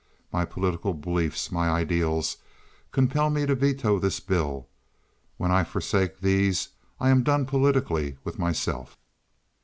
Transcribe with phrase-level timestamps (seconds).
[0.33, 2.37] My political belief, my ideals,
[2.91, 4.67] compel me to veto this bill;
[5.37, 8.97] when I forsake these I am done politically with myself.